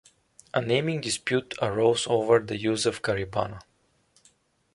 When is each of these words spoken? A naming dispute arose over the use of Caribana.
A 0.51 0.59
naming 0.63 0.99
dispute 0.99 1.53
arose 1.61 2.07
over 2.07 2.39
the 2.39 2.57
use 2.57 2.87
of 2.87 3.03
Caribana. 3.03 3.61